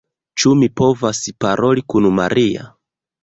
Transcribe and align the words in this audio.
Ĉu 0.43 0.51
mi 0.61 0.69
povas 0.81 1.19
paroli 1.45 1.85
kun 1.93 2.09
Maria? 2.21 2.65